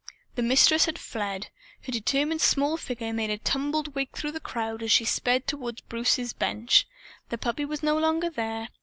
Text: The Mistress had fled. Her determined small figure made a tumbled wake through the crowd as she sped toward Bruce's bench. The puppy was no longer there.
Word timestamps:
The 0.33 0.41
Mistress 0.41 0.85
had 0.85 0.97
fled. 0.97 1.49
Her 1.85 1.91
determined 1.91 2.41
small 2.41 2.75
figure 2.75 3.13
made 3.13 3.29
a 3.29 3.37
tumbled 3.37 3.93
wake 3.93 4.17
through 4.17 4.31
the 4.31 4.39
crowd 4.39 4.81
as 4.81 4.91
she 4.91 5.05
sped 5.05 5.45
toward 5.45 5.83
Bruce's 5.89 6.33
bench. 6.33 6.87
The 7.29 7.37
puppy 7.37 7.65
was 7.65 7.83
no 7.83 7.99
longer 7.99 8.31
there. 8.31 8.69